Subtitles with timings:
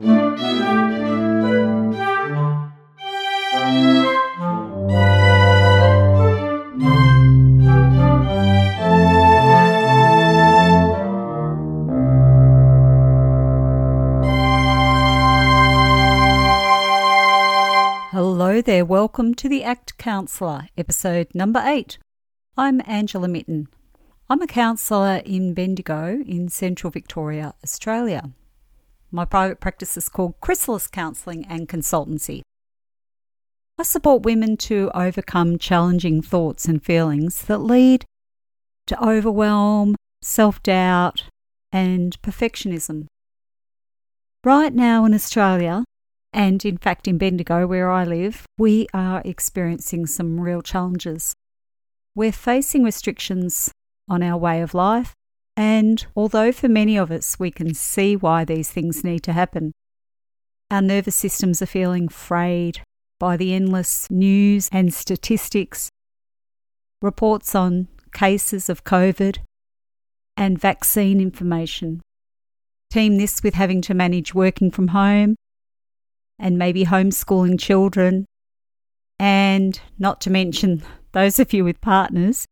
[0.00, 0.16] Hello
[18.62, 21.98] there, welcome to the ACT Counsellor, episode number eight.
[22.56, 23.68] I'm Angela Mitten.
[24.30, 28.30] I'm a counsellor in Bendigo in central Victoria, Australia.
[29.12, 32.42] My private practice is called Chrysalis Counselling and Consultancy.
[33.76, 38.04] I support women to overcome challenging thoughts and feelings that lead
[38.86, 41.24] to overwhelm, self doubt,
[41.72, 43.06] and perfectionism.
[44.44, 45.84] Right now in Australia,
[46.32, 51.34] and in fact in Bendigo, where I live, we are experiencing some real challenges.
[52.14, 53.72] We're facing restrictions
[54.08, 55.14] on our way of life,
[55.56, 59.72] and although for many of us we can see why these things need to happen,
[60.70, 62.80] our nervous systems are feeling frayed
[63.18, 65.90] by the endless news and statistics,
[67.02, 69.38] reports on cases of COVID,
[70.36, 72.00] and vaccine information.
[72.90, 75.36] Team this with having to manage working from home
[76.38, 78.24] and maybe homeschooling children,
[79.18, 82.46] and not to mention those of you with partners,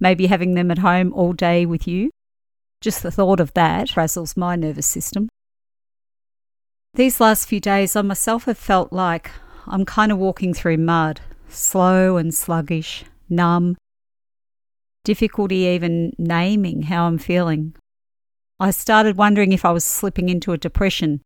[0.00, 2.10] maybe having them at home all day with you.
[2.80, 5.28] Just the thought of that razzles my nervous system.
[6.94, 9.30] These last few days, I myself have felt like
[9.66, 13.76] I'm kind of walking through mud, slow and sluggish, numb,
[15.04, 17.74] difficulty even naming how I'm feeling.
[18.58, 21.20] I started wondering if I was slipping into a depression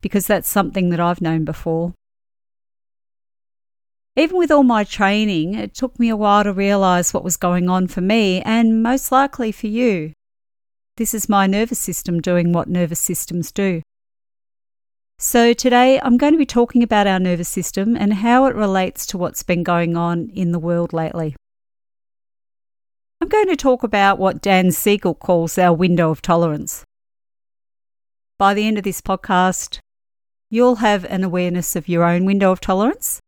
[0.00, 1.94] because that's something that I've known before.
[4.16, 7.68] Even with all my training, it took me a while to realise what was going
[7.68, 10.12] on for me and most likely for you.
[10.96, 13.82] This is my nervous system doing what nervous systems do.
[15.18, 19.04] So, today I'm going to be talking about our nervous system and how it relates
[19.06, 21.36] to what's been going on in the world lately.
[23.20, 26.82] I'm going to talk about what Dan Siegel calls our window of tolerance.
[28.38, 29.80] By the end of this podcast,
[30.48, 33.20] you'll have an awareness of your own window of tolerance,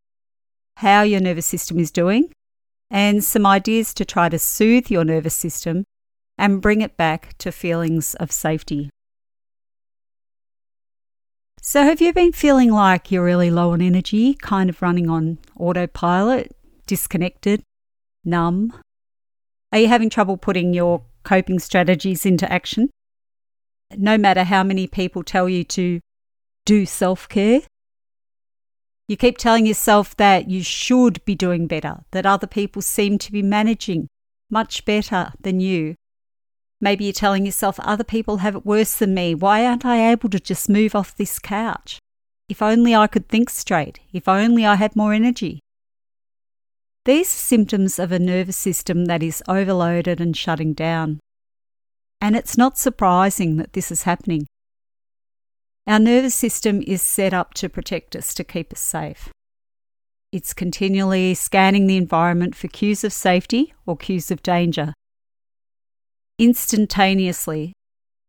[0.78, 2.32] how your nervous system is doing,
[2.90, 5.84] and some ideas to try to soothe your nervous system
[6.38, 8.90] and bring it back to feelings of safety.
[11.60, 15.38] So, have you been feeling like you're really low on energy, kind of running on
[15.58, 16.56] autopilot,
[16.86, 17.62] disconnected,
[18.24, 18.72] numb?
[19.72, 22.88] Are you having trouble putting your coping strategies into action?
[23.96, 26.00] No matter how many people tell you to
[26.68, 27.62] do self care.
[29.08, 33.32] You keep telling yourself that you should be doing better, that other people seem to
[33.32, 34.08] be managing
[34.50, 35.94] much better than you.
[36.80, 39.34] Maybe you're telling yourself other people have it worse than me.
[39.34, 41.98] Why aren't I able to just move off this couch?
[42.48, 44.00] If only I could think straight.
[44.12, 45.60] If only I had more energy.
[47.04, 51.20] These are symptoms of a nervous system that is overloaded and shutting down.
[52.20, 54.46] And it's not surprising that this is happening.
[55.86, 59.30] Our nervous system is set up to protect us, to keep us safe.
[60.32, 64.92] It's continually scanning the environment for cues of safety or cues of danger.
[66.38, 67.72] Instantaneously,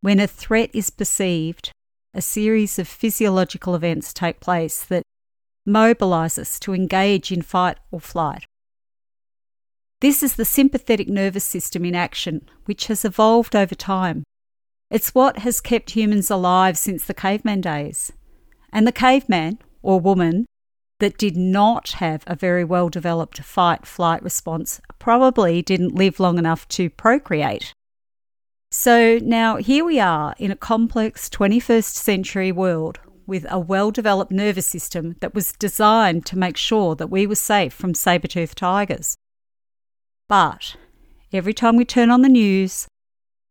[0.01, 1.71] when a threat is perceived,
[2.13, 5.03] a series of physiological events take place that
[5.63, 8.45] mobilize us to engage in fight or flight.
[10.01, 14.23] This is the sympathetic nervous system in action, which has evolved over time.
[14.89, 18.11] It's what has kept humans alive since the caveman days.
[18.71, 20.47] And the caveman, or woman,
[20.99, 26.39] that did not have a very well developed fight flight response probably didn't live long
[26.39, 27.73] enough to procreate.
[28.71, 34.31] So now here we are in a complex 21st century world with a well developed
[34.31, 38.57] nervous system that was designed to make sure that we were safe from saber toothed
[38.57, 39.15] tigers.
[40.27, 40.75] But
[41.33, 42.87] every time we turn on the news,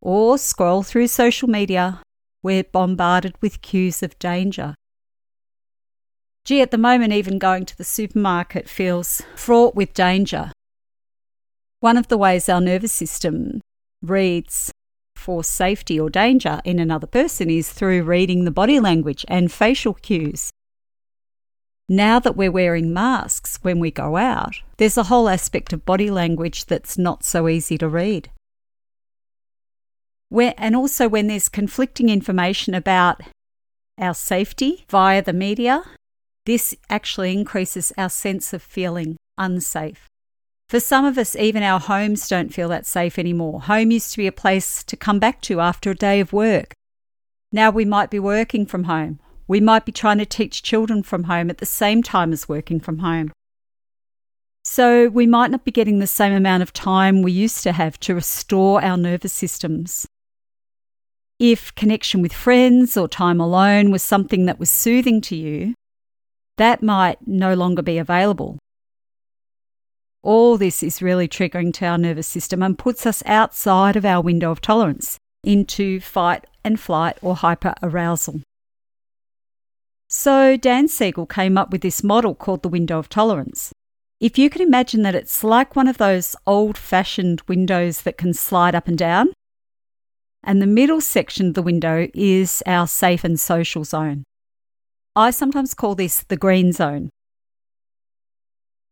[0.00, 2.00] or scroll through social media,
[2.42, 4.76] we're bombarded with cues of danger.
[6.44, 10.52] Gee, at the moment, even going to the supermarket feels fraught with danger.
[11.80, 13.60] One of the ways our nervous system
[14.00, 14.72] reads
[15.28, 19.92] for safety or danger in another person is through reading the body language and facial
[19.92, 20.50] cues.
[21.86, 26.10] Now that we're wearing masks when we go out, there's a whole aspect of body
[26.10, 28.30] language that's not so easy to read.
[30.32, 33.20] And also when there's conflicting information about
[33.98, 35.84] our safety via the media,
[36.46, 40.08] this actually increases our sense of feeling unsafe.
[40.68, 43.62] For some of us, even our homes don't feel that safe anymore.
[43.62, 46.74] Home used to be a place to come back to after a day of work.
[47.50, 49.18] Now we might be working from home
[49.50, 52.80] We might be trying to teach children from home at the same time as working
[52.80, 53.32] from home.
[54.62, 57.98] So we might not be getting the same amount of time we used to have
[58.00, 60.06] to restore our nervous systems.
[61.38, 65.72] If connection with friends or time alone was something that was soothing to you,
[66.58, 68.58] that might no longer be available.
[70.22, 74.20] All this is really triggering to our nervous system and puts us outside of our
[74.20, 78.40] window of tolerance into fight and flight or hyper arousal.
[80.08, 83.72] So, Dan Siegel came up with this model called the window of tolerance.
[84.20, 88.34] If you can imagine that it's like one of those old fashioned windows that can
[88.34, 89.32] slide up and down,
[90.42, 94.24] and the middle section of the window is our safe and social zone.
[95.14, 97.10] I sometimes call this the green zone.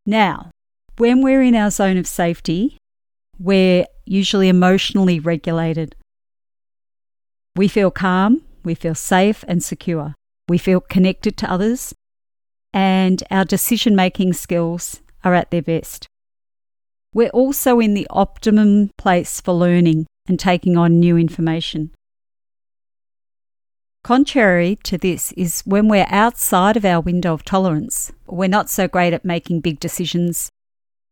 [0.05, 0.51] Now,
[0.97, 2.77] when we're in our zone of safety,
[3.39, 5.95] we're usually emotionally regulated.
[7.55, 10.15] We feel calm, we feel safe and secure,
[10.49, 11.93] we feel connected to others,
[12.73, 16.07] and our decision making skills are at their best.
[17.13, 21.91] We're also in the optimum place for learning and taking on new information.
[24.03, 28.87] Contrary to this is when we're outside of our window of tolerance, we're not so
[28.87, 30.49] great at making big decisions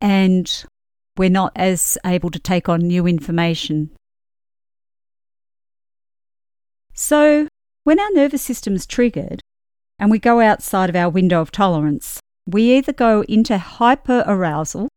[0.02, 0.66] and
[1.18, 3.92] we're not as able to take on new information.
[6.94, 7.48] So,
[7.84, 9.42] when our nervous system's triggered
[10.00, 14.88] and we go outside of our window of tolerance, we either go into hyper arousal,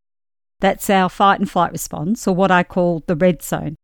[0.59, 3.75] that's our fight and flight response, or what I call the red zone.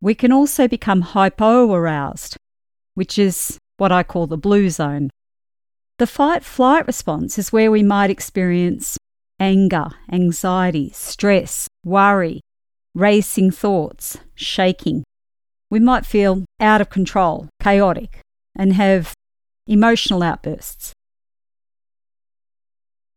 [0.00, 2.36] We can also become hypo aroused,
[2.94, 5.10] which is what I call the blue zone.
[5.98, 8.96] The fight flight response is where we might experience
[9.40, 12.40] anger, anxiety, stress, worry,
[12.94, 15.04] racing thoughts, shaking.
[15.70, 18.20] We might feel out of control, chaotic,
[18.56, 19.12] and have
[19.66, 20.92] emotional outbursts.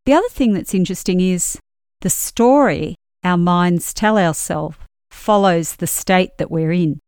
[0.06, 1.58] The other thing that's interesting is
[2.02, 4.78] the story our minds tell ourselves
[5.12, 7.00] follows the state that we're in.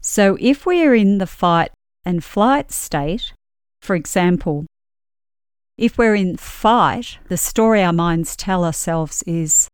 [0.00, 1.70] So if we're in the fight
[2.04, 3.34] and flight state,
[3.82, 4.66] for example,
[5.80, 9.66] if we're in fight, the story our minds tell ourselves is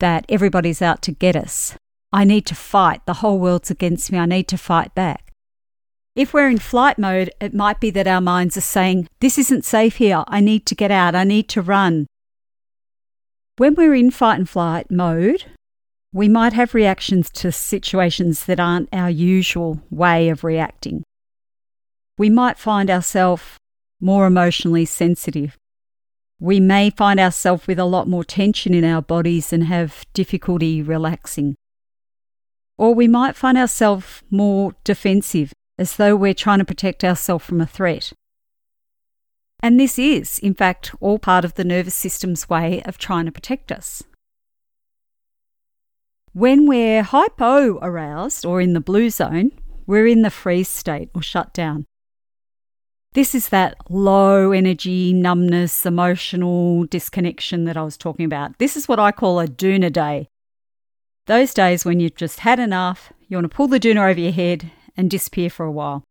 [0.00, 1.76] that everybody's out to get us.
[2.12, 3.06] I need to fight.
[3.06, 4.18] The whole world's against me.
[4.18, 5.30] I need to fight back.
[6.16, 9.64] If we're in flight mode, it might be that our minds are saying, This isn't
[9.64, 10.24] safe here.
[10.26, 11.14] I need to get out.
[11.14, 12.08] I need to run.
[13.58, 15.44] When we're in fight and flight mode,
[16.12, 21.04] we might have reactions to situations that aren't our usual way of reacting.
[22.16, 23.57] We might find ourselves
[24.00, 25.56] more emotionally sensitive.
[26.40, 30.82] We may find ourselves with a lot more tension in our bodies and have difficulty
[30.82, 31.56] relaxing.
[32.76, 37.60] Or we might find ourselves more defensive as though we're trying to protect ourselves from
[37.60, 38.12] a threat.
[39.60, 43.32] And this is, in fact, all part of the nervous system's way of trying to
[43.32, 44.04] protect us.
[46.32, 49.50] When we're hypo aroused or in the blue zone,
[49.86, 51.86] we're in the freeze state or shut down.
[53.18, 58.56] This is that low energy, numbness, emotional disconnection that I was talking about.
[58.58, 60.28] This is what I call a doona day.
[61.26, 64.30] Those days when you've just had enough, you want to pull the doona over your
[64.30, 66.04] head and disappear for a while.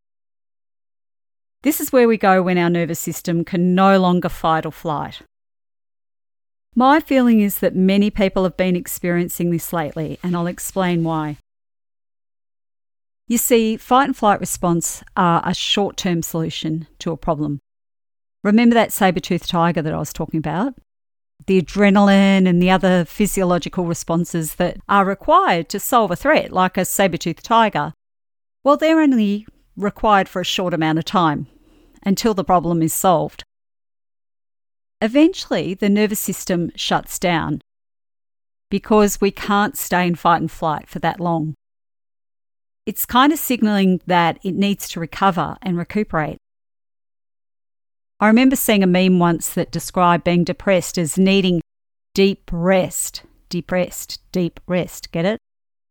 [1.63, 5.21] This is where we go when our nervous system can no longer fight or flight.
[6.75, 11.37] My feeling is that many people have been experiencing this lately, and I'll explain why.
[13.27, 17.59] You see, fight and flight response are a short term solution to a problem.
[18.43, 20.75] Remember that saber toothed tiger that I was talking about?
[21.45, 26.77] The adrenaline and the other physiological responses that are required to solve a threat, like
[26.77, 27.93] a saber toothed tiger,
[28.63, 31.47] well, they're only required for a short amount of time
[32.03, 33.43] until the problem is solved.
[35.01, 37.61] Eventually, the nervous system shuts down
[38.69, 41.55] because we can't stay in fight and flight for that long.
[42.87, 46.37] It's kind of signaling that it needs to recover and recuperate.
[48.21, 51.59] I remember seeing a meme once that described being depressed as needing
[52.13, 53.23] deep rest.
[53.49, 55.11] Depressed, deep rest.
[55.11, 55.37] Get it?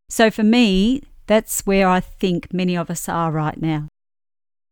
[0.09, 3.89] So for me, that's where I think many of us are right now.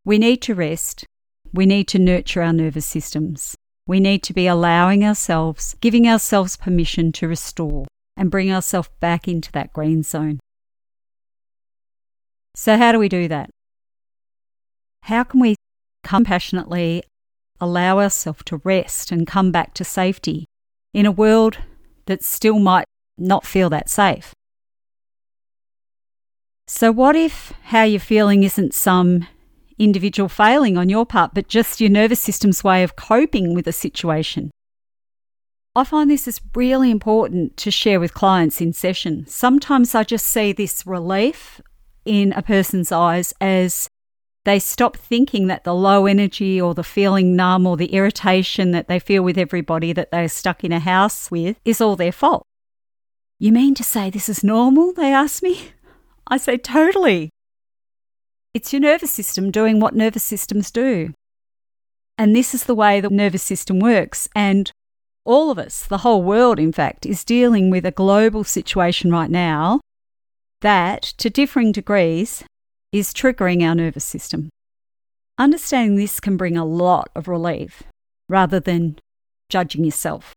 [0.03, 1.05] We need to rest.
[1.53, 3.53] We need to nurture our nervous systems.
[3.85, 7.85] We need to be allowing ourselves, giving ourselves permission to restore
[8.17, 10.39] and bring ourselves back into that green zone.
[12.55, 13.49] So, how do we do that?
[15.03, 15.55] How can we
[16.03, 17.03] compassionately
[17.59, 20.45] allow ourselves to rest and come back to safety
[20.93, 21.57] in a world
[22.05, 22.85] that still might
[23.17, 24.33] not feel that safe?
[26.67, 29.27] So, what if how you're feeling isn't some
[29.77, 33.73] individual failing on your part, but just your nervous system's way of coping with a
[33.73, 34.51] situation.
[35.75, 39.25] I find this is really important to share with clients in session.
[39.27, 41.59] Sometimes I just see this relief
[42.05, 43.89] in a person's eyes as
[44.45, 48.87] they stop thinking that the low energy or the feeling numb or the irritation that
[48.87, 52.43] they feel with everybody that they're stuck in a house with is all their fault.
[53.39, 54.93] You mean to say this is normal?
[54.93, 55.71] They ask me.
[56.27, 57.31] I say, totally.
[58.53, 61.13] It's your nervous system doing what nervous systems do.
[62.17, 64.29] And this is the way the nervous system works.
[64.35, 64.71] And
[65.25, 69.29] all of us, the whole world, in fact, is dealing with a global situation right
[69.29, 69.81] now
[70.61, 72.43] that, to differing degrees,
[72.91, 74.49] is triggering our nervous system.
[75.37, 77.83] Understanding this can bring a lot of relief
[78.29, 78.97] rather than
[79.49, 80.33] judging yourself.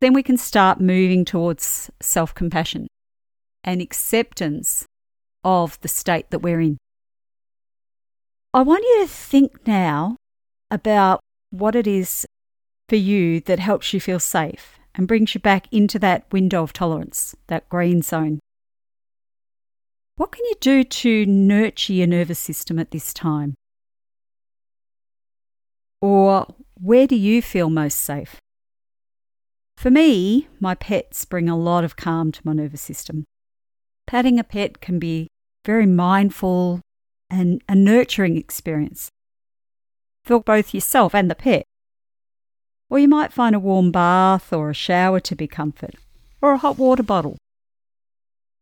[0.00, 2.88] Then we can start moving towards self compassion
[3.64, 4.84] and acceptance
[5.44, 6.78] of the state that we're in.
[8.54, 10.16] I want you to think now
[10.70, 11.20] about
[11.50, 12.26] what it is
[12.88, 16.72] for you that helps you feel safe and brings you back into that window of
[16.72, 18.40] tolerance, that green zone.
[20.16, 23.54] What can you do to nurture your nervous system at this time?
[26.00, 28.36] Or where do you feel most safe?
[29.76, 33.24] For me, my pets bring a lot of calm to my nervous system.
[34.06, 35.28] Patting a pet can be
[35.64, 36.80] very mindful
[37.30, 39.08] and a nurturing experience
[40.24, 41.64] for both yourself and the pet.
[42.90, 45.94] Or you might find a warm bath or a shower to be comfort,
[46.42, 47.38] or a hot water bottle.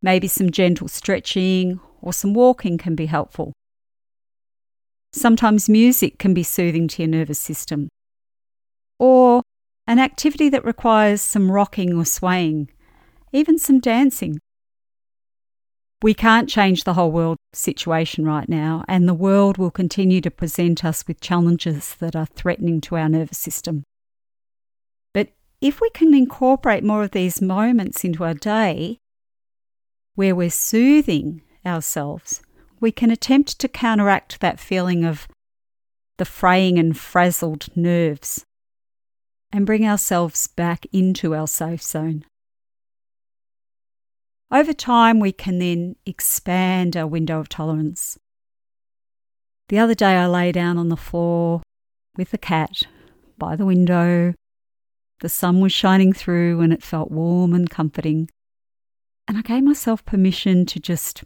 [0.02, 3.52] Maybe some gentle stretching or some walking can be helpful.
[5.12, 7.88] Sometimes music can be soothing to your nervous system.
[8.98, 9.42] Or
[9.86, 12.70] an activity that requires some rocking or swaying,
[13.32, 14.38] even some dancing.
[16.02, 20.30] We can't change the whole world situation right now, and the world will continue to
[20.30, 23.82] present us with challenges that are threatening to our nervous system.
[25.12, 25.28] But
[25.60, 28.98] if we can incorporate more of these moments into our day,
[30.20, 32.42] where we're soothing ourselves,
[32.78, 35.26] we can attempt to counteract that feeling of
[36.18, 38.44] the fraying and frazzled nerves
[39.50, 42.22] and bring ourselves back into our safe zone.
[44.50, 48.18] Over time, we can then expand our window of tolerance.
[49.70, 51.62] The other day, I lay down on the floor
[52.18, 52.82] with the cat
[53.38, 54.34] by the window.
[55.20, 58.28] The sun was shining through and it felt warm and comforting.
[59.28, 61.24] And I gave myself permission to just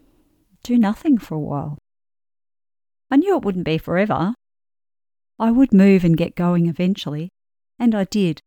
[0.62, 1.78] do nothing for a while.
[3.10, 4.34] I knew it wouldn't be forever.
[5.38, 7.28] I would move and get going eventually,
[7.78, 8.40] and I did.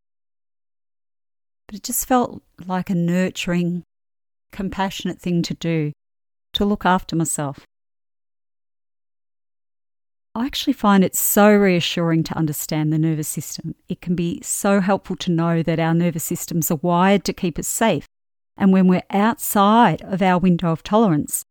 [1.67, 3.83] But it just felt like a nurturing,
[4.51, 5.91] compassionate thing to do,
[6.53, 7.65] to look after myself.
[10.33, 13.73] I actually find it so reassuring to understand the nervous system.
[13.89, 17.57] It can be so helpful to know that our nervous systems are wired to keep
[17.57, 18.05] us safe
[18.57, 21.43] and when we're outside of our window of tolerance,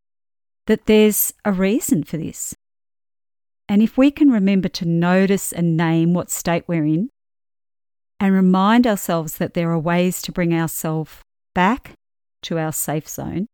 [0.67, 2.55] that there's a reason for this.
[3.69, 7.11] And if we can remember to notice and name what state we're in,
[8.19, 11.19] and remind ourselves that there are ways to bring ourselves
[11.55, 11.93] back
[12.43, 13.47] to our safe zone,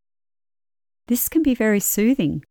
[1.09, 2.45] this can be very soothing.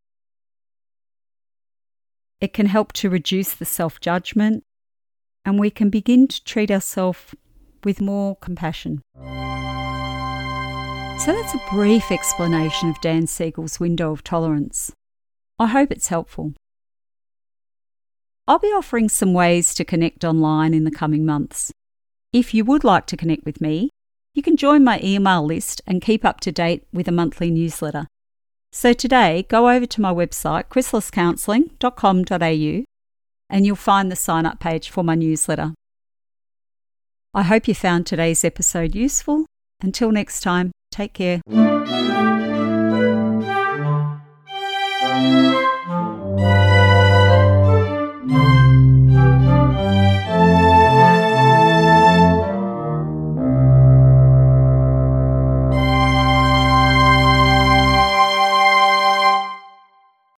[2.41, 4.63] It can help to reduce the self judgment,
[5.45, 7.35] and we can begin to treat ourselves
[7.83, 9.01] with more compassion.
[11.25, 14.91] So that's a brief explanation of Dan Siegel's window of tolerance.
[15.59, 16.55] I hope it's helpful.
[18.47, 21.71] I'll be offering some ways to connect online in the coming months.
[22.33, 23.91] If you would like to connect with me,
[24.33, 28.07] you can join my email list and keep up to date with a monthly newsletter.
[28.71, 32.83] So today, go over to my website, chrysaliscounselling.com.au,
[33.47, 35.75] and you'll find the sign up page for my newsletter.
[37.31, 39.45] I hope you found today's episode useful.
[39.83, 41.41] Until next time, Take care.